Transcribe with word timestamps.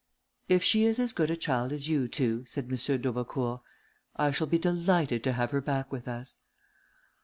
"If 0.49 0.63
she 0.63 0.85
is 0.85 0.97
as 0.97 1.13
good 1.13 1.29
a 1.29 1.35
child 1.35 1.71
as 1.71 1.87
you 1.87 2.07
two," 2.07 2.43
said 2.47 2.63
M. 2.63 2.71
d'Aubecourt, 3.01 3.61
"I 4.15 4.31
shall 4.31 4.47
be 4.47 4.57
delighted 4.57 5.23
to 5.25 5.33
have 5.33 5.51
her 5.51 5.61
back 5.61 5.91
with 5.91 6.07
us." 6.07 6.37